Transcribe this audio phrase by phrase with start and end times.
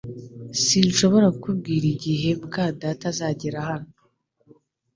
[0.65, 3.91] Sinshobora kukubwira igihe muka data azagera hano